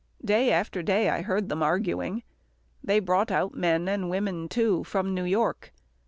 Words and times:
Day 0.25 0.51
after 0.51 0.81
day 0.81 1.11
I 1.11 1.21
heard 1.21 1.47
them 1.47 1.61
arguing. 1.61 2.23
They 2.83 2.99
brought 2.99 3.29
out 3.29 3.53
men, 3.53 3.87
and 3.87 4.09
women 4.09 4.49
too, 4.49 4.83
from 4.83 5.13
New 5.13 5.25
York. 5.25 5.71